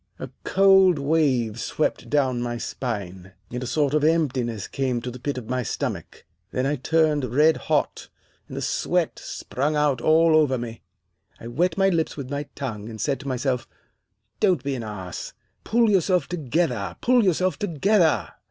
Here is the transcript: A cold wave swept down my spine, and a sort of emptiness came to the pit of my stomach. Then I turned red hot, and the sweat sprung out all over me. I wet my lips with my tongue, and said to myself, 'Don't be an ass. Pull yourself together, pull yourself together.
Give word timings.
A 0.17 0.31
cold 0.43 0.97
wave 0.97 1.59
swept 1.59 2.09
down 2.09 2.41
my 2.41 2.57
spine, 2.57 3.33
and 3.51 3.61
a 3.61 3.67
sort 3.67 3.93
of 3.93 4.03
emptiness 4.03 4.67
came 4.67 4.99
to 4.99 5.11
the 5.11 5.19
pit 5.19 5.37
of 5.37 5.47
my 5.47 5.61
stomach. 5.61 6.25
Then 6.49 6.65
I 6.65 6.77
turned 6.77 7.23
red 7.35 7.55
hot, 7.57 8.09
and 8.47 8.57
the 8.57 8.63
sweat 8.63 9.19
sprung 9.23 9.75
out 9.75 10.01
all 10.01 10.35
over 10.35 10.57
me. 10.57 10.81
I 11.39 11.45
wet 11.49 11.77
my 11.77 11.89
lips 11.89 12.17
with 12.17 12.31
my 12.31 12.47
tongue, 12.55 12.89
and 12.89 12.99
said 12.99 13.19
to 13.19 13.27
myself, 13.27 13.67
'Don't 14.39 14.63
be 14.63 14.73
an 14.73 14.81
ass. 14.81 15.33
Pull 15.63 15.91
yourself 15.91 16.27
together, 16.27 16.95
pull 17.01 17.23
yourself 17.23 17.59
together. 17.59 18.31